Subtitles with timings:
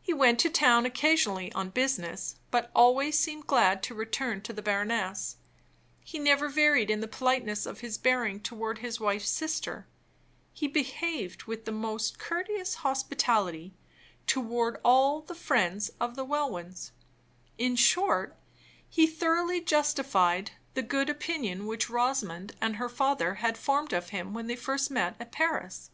[0.00, 4.62] He went to town occasionally on business, but always seemed glad to return to the
[4.62, 5.36] baroness;
[6.02, 9.86] he never varied in the politeness of his bearing toward his wife's sister;
[10.54, 13.74] he behaved with the most courteous hospitality
[14.26, 16.92] toward all the friends of the Welwyns;
[17.58, 18.38] in short,
[18.88, 24.32] he thoroughly justified the good opinion which Rosamond and her father had formed of him
[24.32, 25.90] when they first met at Paris.